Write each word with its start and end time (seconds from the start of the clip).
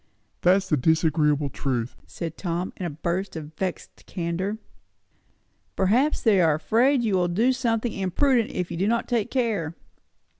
"That's 0.41 0.67
the 0.67 0.77
disagreeable 0.77 1.51
truth!" 1.51 1.95
said 2.07 2.35
Tom 2.35 2.73
in 2.77 2.87
a 2.87 2.89
burst 2.89 3.35
of 3.35 3.53
vexed 3.53 4.07
candour. 4.07 4.57
"Perhaps 5.75 6.23
they 6.23 6.41
are 6.41 6.55
afraid 6.55 7.03
you 7.03 7.13
will 7.15 7.27
do 7.27 7.53
something 7.53 7.93
imprudent 7.93 8.49
if 8.49 8.69
they 8.69 8.75
do 8.77 8.87
not 8.87 9.07
take 9.07 9.29
care." 9.29 9.75